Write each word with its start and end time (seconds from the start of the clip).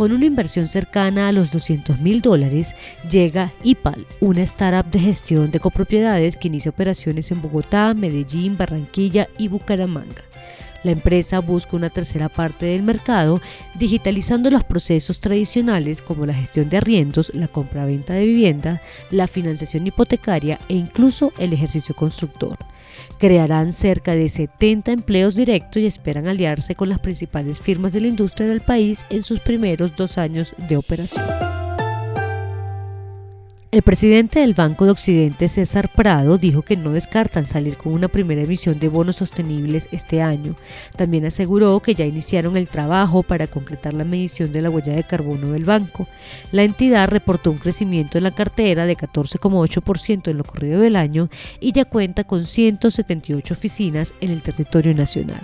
Con 0.00 0.12
una 0.12 0.24
inversión 0.24 0.66
cercana 0.66 1.28
a 1.28 1.32
los 1.32 1.52
200 1.52 2.00
mil 2.00 2.22
dólares, 2.22 2.74
llega 3.10 3.52
IPAL, 3.62 4.06
una 4.20 4.40
startup 4.44 4.90
de 4.90 4.98
gestión 4.98 5.50
de 5.50 5.60
copropiedades 5.60 6.38
que 6.38 6.48
inicia 6.48 6.70
operaciones 6.70 7.30
en 7.30 7.42
Bogotá, 7.42 7.92
Medellín, 7.92 8.56
Barranquilla 8.56 9.28
y 9.36 9.48
Bucaramanga. 9.48 10.22
La 10.84 10.92
empresa 10.92 11.40
busca 11.40 11.76
una 11.76 11.90
tercera 11.90 12.30
parte 12.30 12.64
del 12.64 12.82
mercado, 12.82 13.42
digitalizando 13.74 14.48
los 14.48 14.64
procesos 14.64 15.20
tradicionales 15.20 16.00
como 16.00 16.24
la 16.24 16.32
gestión 16.32 16.70
de 16.70 16.78
arriendos, 16.78 17.34
la 17.34 17.48
compra-venta 17.48 18.14
de 18.14 18.24
vivienda, 18.24 18.80
la 19.10 19.26
financiación 19.26 19.86
hipotecaria 19.86 20.60
e 20.70 20.76
incluso 20.76 21.34
el 21.36 21.52
ejercicio 21.52 21.94
constructor. 21.94 22.56
Crearán 23.18 23.72
cerca 23.72 24.14
de 24.14 24.28
70 24.28 24.92
empleos 24.92 25.34
directos 25.34 25.82
y 25.82 25.86
esperan 25.86 26.26
aliarse 26.26 26.74
con 26.74 26.88
las 26.88 26.98
principales 26.98 27.60
firmas 27.60 27.92
de 27.92 28.00
la 28.00 28.08
industria 28.08 28.48
del 28.48 28.60
país 28.60 29.04
en 29.10 29.22
sus 29.22 29.40
primeros 29.40 29.96
dos 29.96 30.18
años 30.18 30.54
de 30.56 30.76
operación. 30.76 31.59
El 33.72 33.82
presidente 33.82 34.40
del 34.40 34.54
Banco 34.54 34.84
de 34.84 34.90
Occidente, 34.90 35.48
César 35.48 35.88
Prado, 35.94 36.38
dijo 36.38 36.62
que 36.62 36.76
no 36.76 36.90
descartan 36.90 37.46
salir 37.46 37.76
con 37.76 37.92
una 37.92 38.08
primera 38.08 38.42
emisión 38.42 38.80
de 38.80 38.88
bonos 38.88 39.14
sostenibles 39.14 39.86
este 39.92 40.22
año. 40.22 40.56
También 40.96 41.24
aseguró 41.24 41.78
que 41.78 41.94
ya 41.94 42.04
iniciaron 42.04 42.56
el 42.56 42.66
trabajo 42.66 43.22
para 43.22 43.46
concretar 43.46 43.94
la 43.94 44.02
medición 44.02 44.50
de 44.50 44.62
la 44.62 44.70
huella 44.70 44.92
de 44.92 45.04
carbono 45.04 45.52
del 45.52 45.64
banco. 45.64 46.08
La 46.50 46.64
entidad 46.64 47.10
reportó 47.10 47.52
un 47.52 47.58
crecimiento 47.58 48.18
en 48.18 48.24
la 48.24 48.32
cartera 48.32 48.86
de 48.86 48.96
14,8% 48.96 50.28
en 50.28 50.38
lo 50.38 50.42
corrido 50.42 50.80
del 50.80 50.96
año 50.96 51.28
y 51.60 51.70
ya 51.70 51.84
cuenta 51.84 52.24
con 52.24 52.42
178 52.42 53.54
oficinas 53.54 54.14
en 54.20 54.32
el 54.32 54.42
territorio 54.42 54.94
nacional. 54.94 55.42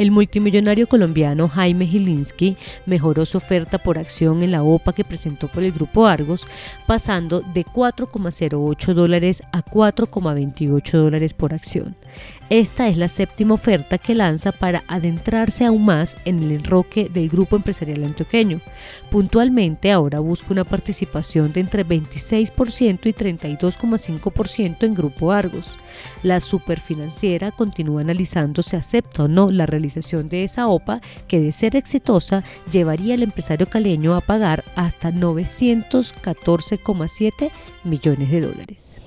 El 0.00 0.12
multimillonario 0.12 0.86
colombiano 0.86 1.46
Jaime 1.46 1.86
Gilinski 1.86 2.56
mejoró 2.86 3.26
su 3.26 3.36
oferta 3.36 3.76
por 3.76 3.98
acción 3.98 4.42
en 4.42 4.50
la 4.50 4.62
OPA 4.62 4.94
que 4.94 5.04
presentó 5.04 5.46
por 5.46 5.62
el 5.62 5.72
grupo 5.72 6.06
Argos, 6.06 6.48
pasando 6.86 7.42
de 7.42 7.66
4,08 7.66 8.94
dólares 8.94 9.42
a 9.52 9.62
4,28 9.62 10.92
dólares 10.92 11.34
por 11.34 11.52
acción. 11.52 11.96
Esta 12.48 12.88
es 12.88 12.96
la 12.96 13.08
séptima 13.08 13.54
oferta 13.54 13.98
que 13.98 14.14
lanza 14.14 14.52
para 14.52 14.82
adentrarse 14.88 15.66
aún 15.66 15.84
más 15.84 16.16
en 16.24 16.42
el 16.42 16.50
enroque 16.50 17.10
del 17.12 17.28
grupo 17.28 17.54
empresarial 17.54 18.02
antioqueño. 18.02 18.60
Puntualmente 19.10 19.92
ahora 19.92 20.18
busca 20.18 20.48
una 20.50 20.64
participación 20.64 21.52
de 21.52 21.60
entre 21.60 21.86
26% 21.86 23.00
y 23.04 23.12
32,5% 23.12 24.82
en 24.82 24.94
Grupo 24.94 25.30
Argos. 25.30 25.76
La 26.22 26.40
superfinanciera 26.40 27.52
continúa 27.52 28.00
analizando 28.00 28.62
si 28.62 28.74
acepta 28.74 29.24
o 29.24 29.28
no 29.28 29.50
la 29.50 29.66
realización 29.66 29.89
de 29.94 30.44
esa 30.44 30.68
OPA 30.68 31.00
que 31.28 31.40
de 31.40 31.52
ser 31.52 31.76
exitosa 31.76 32.44
llevaría 32.70 33.14
al 33.14 33.22
empresario 33.22 33.68
caleño 33.68 34.14
a 34.14 34.20
pagar 34.20 34.64
hasta 34.76 35.10
914,7 35.10 37.50
millones 37.84 38.30
de 38.30 38.40
dólares 38.40 39.00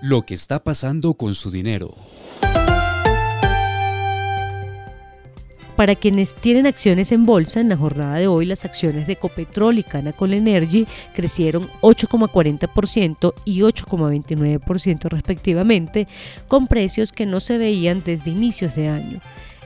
lo 0.00 0.22
que 0.22 0.34
está 0.34 0.64
pasando 0.64 1.14
con 1.14 1.34
su 1.34 1.50
dinero. 1.50 1.94
Para 5.80 5.94
quienes 5.94 6.34
tienen 6.34 6.66
acciones 6.66 7.10
en 7.10 7.24
bolsa, 7.24 7.58
en 7.58 7.70
la 7.70 7.76
jornada 7.78 8.16
de 8.16 8.26
hoy 8.26 8.44
las 8.44 8.66
acciones 8.66 9.06
de 9.06 9.16
Copetrol 9.16 9.78
y 9.78 9.82
Canacol 9.82 10.34
Energy 10.34 10.86
crecieron 11.14 11.70
8,40% 11.80 13.32
y 13.46 13.60
8,29% 13.60 15.08
respectivamente, 15.08 16.06
con 16.48 16.66
precios 16.66 17.12
que 17.12 17.24
no 17.24 17.40
se 17.40 17.56
veían 17.56 18.02
desde 18.04 18.30
inicios 18.30 18.76
de 18.76 18.88
año. 18.88 19.20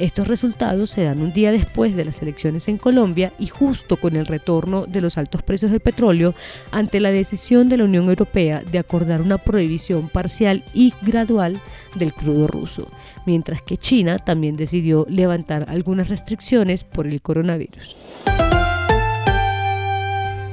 Estos 0.00 0.28
resultados 0.28 0.88
se 0.88 1.04
dan 1.04 1.20
un 1.20 1.34
día 1.34 1.52
después 1.52 1.94
de 1.94 2.06
las 2.06 2.22
elecciones 2.22 2.68
en 2.68 2.78
Colombia 2.78 3.34
y 3.38 3.48
justo 3.48 3.98
con 3.98 4.16
el 4.16 4.24
retorno 4.24 4.86
de 4.86 5.02
los 5.02 5.18
altos 5.18 5.42
precios 5.42 5.70
del 5.70 5.80
petróleo 5.80 6.34
ante 6.70 7.00
la 7.00 7.10
decisión 7.10 7.68
de 7.68 7.76
la 7.76 7.84
Unión 7.84 8.08
Europea 8.08 8.62
de 8.62 8.78
acordar 8.78 9.20
una 9.20 9.36
prohibición 9.36 10.08
parcial 10.08 10.64
y 10.72 10.94
gradual 11.02 11.60
del 11.96 12.14
crudo 12.14 12.46
ruso, 12.46 12.88
mientras 13.26 13.60
que 13.60 13.76
China 13.76 14.16
también 14.18 14.56
decidió 14.56 15.04
levantar 15.06 15.66
algunas 15.68 16.08
restricciones 16.08 16.82
por 16.82 17.06
el 17.06 17.20
coronavirus. 17.20 17.94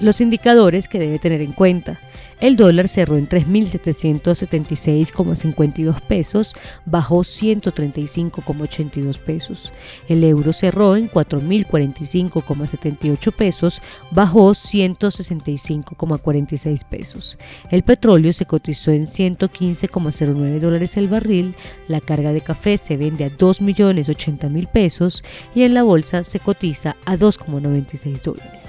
Los 0.00 0.20
indicadores 0.20 0.86
que 0.86 0.98
debe 0.98 1.18
tener 1.18 1.40
en 1.40 1.52
cuenta. 1.52 1.98
El 2.40 2.56
dólar 2.56 2.88
cerró 2.88 3.16
en 3.18 3.28
3.776,52 3.28 6.00
pesos, 6.00 6.56
bajó 6.86 7.18
135,82 7.18 9.18
pesos. 9.18 9.70
El 10.08 10.24
euro 10.24 10.54
cerró 10.54 10.96
en 10.96 11.10
4.045,78 11.10 13.32
pesos, 13.32 13.82
bajó 14.10 14.52
165,46 14.52 16.86
pesos. 16.86 17.36
El 17.70 17.82
petróleo 17.82 18.32
se 18.32 18.46
cotizó 18.46 18.90
en 18.90 19.06
115,09 19.06 20.60
dólares 20.60 20.96
el 20.96 21.08
barril, 21.08 21.54
la 21.88 22.00
carga 22.00 22.32
de 22.32 22.40
café 22.40 22.78
se 22.78 22.96
vende 22.96 23.26
a 23.26 23.30
2.080.000 23.30 24.66
pesos 24.66 25.22
y 25.54 25.64
en 25.64 25.74
la 25.74 25.82
bolsa 25.82 26.22
se 26.22 26.40
cotiza 26.40 26.96
a 27.04 27.18
2,96 27.18 28.22
dólares 28.22 28.60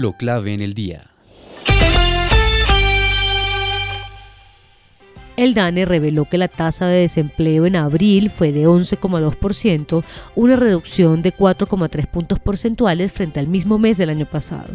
lo 0.00 0.14
clave 0.14 0.54
en 0.54 0.62
el 0.62 0.72
día. 0.72 1.10
El 5.36 5.54
DANE 5.54 5.86
reveló 5.86 6.26
que 6.26 6.36
la 6.36 6.48
tasa 6.48 6.86
de 6.86 7.00
desempleo 7.00 7.64
en 7.64 7.76
abril 7.76 8.28
fue 8.28 8.52
de 8.52 8.66
11,2%, 8.66 10.04
una 10.34 10.56
reducción 10.56 11.22
de 11.22 11.34
4,3 11.34 12.06
puntos 12.08 12.40
porcentuales 12.40 13.12
frente 13.12 13.40
al 13.40 13.48
mismo 13.48 13.78
mes 13.78 13.96
del 13.96 14.10
año 14.10 14.26
pasado. 14.26 14.68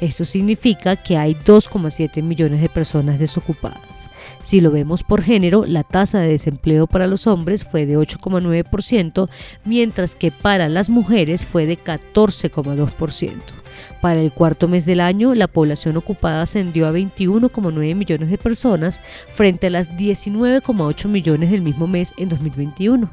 Esto 0.00 0.24
significa 0.24 0.94
que 0.94 1.16
hay 1.16 1.34
2,7 1.34 2.22
millones 2.22 2.60
de 2.60 2.68
personas 2.68 3.18
desocupadas. 3.18 4.08
Si 4.40 4.60
lo 4.60 4.70
vemos 4.70 5.02
por 5.02 5.22
género, 5.22 5.64
la 5.66 5.82
tasa 5.82 6.20
de 6.20 6.28
desempleo 6.28 6.86
para 6.86 7.08
los 7.08 7.26
hombres 7.26 7.64
fue 7.64 7.84
de 7.84 7.98
8,9%, 7.98 9.28
mientras 9.64 10.14
que 10.14 10.30
para 10.30 10.68
las 10.68 10.90
mujeres 10.90 11.44
fue 11.44 11.66
de 11.66 11.76
14,2%. 11.76 13.63
Para 14.00 14.20
el 14.20 14.32
cuarto 14.32 14.68
mes 14.68 14.86
del 14.86 15.00
año, 15.00 15.34
la 15.34 15.48
población 15.48 15.96
ocupada 15.96 16.42
ascendió 16.42 16.86
a 16.86 16.92
21,9 16.92 17.94
millones 17.94 18.30
de 18.30 18.38
personas 18.38 19.00
frente 19.32 19.68
a 19.68 19.70
las 19.70 19.90
19,8 19.96 21.08
millones 21.08 21.50
del 21.50 21.62
mismo 21.62 21.86
mes 21.86 22.12
en 22.16 22.28
2021. 22.28 23.10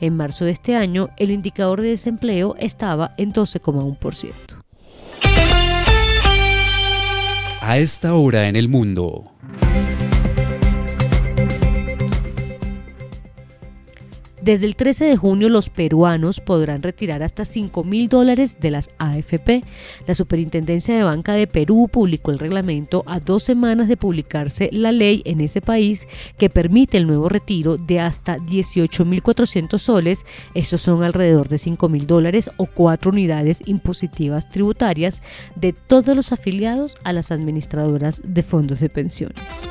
En 0.00 0.16
marzo 0.16 0.44
de 0.44 0.52
este 0.52 0.76
año, 0.76 1.10
el 1.16 1.30
indicador 1.30 1.80
de 1.80 1.88
desempleo 1.88 2.54
estaba 2.58 3.14
en 3.16 3.32
12,1%. 3.32 4.32
A 7.60 7.78
esta 7.78 8.14
hora 8.14 8.48
en 8.48 8.56
el 8.56 8.68
mundo. 8.68 9.33
Desde 14.44 14.66
el 14.66 14.76
13 14.76 15.06
de 15.06 15.16
junio 15.16 15.48
los 15.48 15.70
peruanos 15.70 16.40
podrán 16.40 16.82
retirar 16.82 17.22
hasta 17.22 17.46
5 17.46 17.82
mil 17.82 18.10
dólares 18.10 18.58
de 18.60 18.70
las 18.70 18.90
AFP. 18.98 19.64
La 20.06 20.14
Superintendencia 20.14 20.94
de 20.94 21.02
Banca 21.02 21.32
de 21.32 21.46
Perú 21.46 21.88
publicó 21.90 22.30
el 22.30 22.38
reglamento 22.38 23.04
a 23.06 23.20
dos 23.20 23.42
semanas 23.42 23.88
de 23.88 23.96
publicarse 23.96 24.68
la 24.70 24.92
ley 24.92 25.22
en 25.24 25.40
ese 25.40 25.62
país 25.62 26.06
que 26.36 26.50
permite 26.50 26.98
el 26.98 27.06
nuevo 27.06 27.30
retiro 27.30 27.78
de 27.78 28.00
hasta 28.00 28.36
18.400 28.36 29.78
soles, 29.78 30.26
estos 30.52 30.82
son 30.82 31.02
alrededor 31.04 31.48
de 31.48 31.56
5 31.56 31.88
mil 31.88 32.06
dólares 32.06 32.50
o 32.58 32.66
cuatro 32.66 33.12
unidades 33.12 33.62
impositivas 33.64 34.50
tributarias 34.50 35.22
de 35.56 35.72
todos 35.72 36.14
los 36.14 36.32
afiliados 36.32 36.98
a 37.02 37.14
las 37.14 37.30
administradoras 37.30 38.20
de 38.22 38.42
fondos 38.42 38.80
de 38.80 38.90
pensiones. 38.90 39.70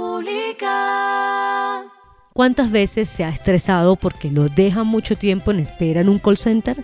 ¿Cuántas 2.41 2.71
veces 2.71 3.07
se 3.07 3.23
ha 3.23 3.29
estresado 3.29 3.95
porque 3.95 4.31
lo 4.31 4.49
dejan 4.49 4.87
mucho 4.87 5.15
tiempo 5.15 5.51
en 5.51 5.59
espera 5.59 6.01
en 6.01 6.09
un 6.09 6.17
call 6.17 6.37
center? 6.37 6.83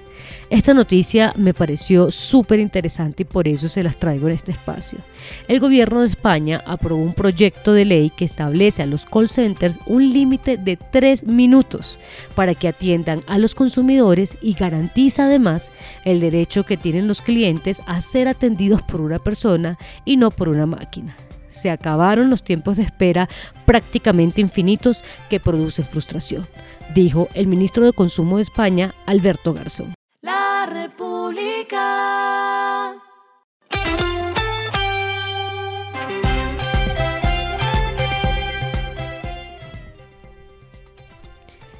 Esta 0.51 0.75
noticia 0.75 1.33
me 1.35 1.55
pareció 1.55 2.11
súper 2.11 2.59
interesante 2.59 3.23
y 3.23 3.25
por 3.25 3.47
eso 3.47 3.67
se 3.67 3.81
las 3.81 3.97
traigo 3.97 4.27
en 4.27 4.35
este 4.35 4.51
espacio. 4.51 4.99
El 5.47 5.59
gobierno 5.59 6.01
de 6.01 6.05
España 6.05 6.61
aprobó 6.63 7.01
un 7.01 7.15
proyecto 7.15 7.73
de 7.73 7.85
ley 7.85 8.11
que 8.11 8.23
establece 8.23 8.83
a 8.83 8.85
los 8.85 9.05
call 9.05 9.29
centers 9.29 9.79
un 9.87 10.13
límite 10.13 10.57
de 10.57 10.77
tres 10.77 11.25
minutos 11.25 11.97
para 12.35 12.53
que 12.53 12.67
atiendan 12.67 13.21
a 13.25 13.39
los 13.39 13.55
consumidores 13.55 14.37
y 14.43 14.53
garantiza 14.53 15.23
además 15.23 15.71
el 16.05 16.19
derecho 16.19 16.65
que 16.65 16.77
tienen 16.77 17.07
los 17.07 17.21
clientes 17.21 17.81
a 17.87 17.99
ser 18.01 18.27
atendidos 18.27 18.83
por 18.83 19.01
una 19.01 19.17
persona 19.17 19.79
y 20.05 20.17
no 20.17 20.29
por 20.29 20.49
una 20.49 20.67
máquina 20.67 21.15
se 21.57 21.69
acabaron 21.69 22.29
los 22.29 22.43
tiempos 22.43 22.77
de 22.77 22.83
espera 22.83 23.27
prácticamente 23.65 24.39
infinitos 24.39 25.03
que 25.29 25.41
producen 25.41 25.85
frustración, 25.85 26.47
dijo 26.95 27.27
el 27.33 27.47
ministro 27.47 27.83
de 27.85 27.91
Consumo 27.91 28.37
de 28.37 28.43
España, 28.43 28.95
Alberto 29.05 29.53
Garzón. 29.53 29.93
La 30.21 30.65
República. 30.71 31.97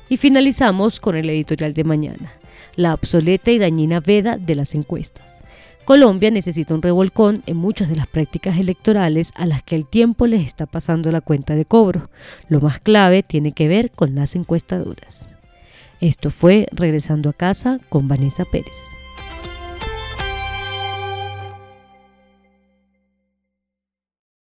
Y 0.10 0.18
finalizamos 0.18 1.00
con 1.00 1.16
el 1.16 1.30
editorial 1.30 1.74
de 1.74 1.84
mañana, 1.84 2.34
la 2.76 2.94
obsoleta 2.94 3.52
y 3.52 3.60
dañina 3.60 4.00
veda 4.00 4.38
de 4.38 4.56
las 4.56 4.74
encuestas. 4.74 5.44
Colombia 5.88 6.32
necesita 6.32 6.74
un 6.74 6.82
revolcón 6.82 7.44
en 7.46 7.56
muchas 7.56 7.88
de 7.88 7.96
las 7.96 8.08
prácticas 8.08 8.60
electorales 8.60 9.32
a 9.36 9.46
las 9.46 9.64
que 9.64 9.74
el 9.74 9.86
tiempo 9.88 10.28
les 10.28 10.46
está 10.46 10.66
pasando 10.66 11.10
la 11.14 11.22
cuenta 11.22 11.56
de 11.56 11.64
cobro. 11.64 12.10
Lo 12.50 12.60
más 12.60 12.82
clave 12.82 13.24
tiene 13.24 13.54
que 13.54 13.70
ver 13.70 13.92
con 13.92 14.14
las 14.14 14.36
encuestadoras. 14.36 15.30
Esto 16.02 16.30
fue 16.30 16.68
Regresando 16.74 17.30
a 17.30 17.34
casa 17.34 17.80
con 17.88 18.10
Vanessa 18.10 18.44
Pérez. 18.44 18.76